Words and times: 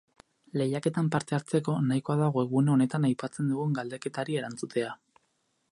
Lehiaketan 0.59 1.11
parte 1.15 1.37
hartzeko, 1.37 1.75
nahikoa 1.91 2.15
da 2.23 2.31
webgune 2.37 2.75
honetan 2.77 3.07
aipatzen 3.11 3.53
dugun 3.55 3.75
galdeketari 3.81 4.41
erantzutea. 4.41 4.97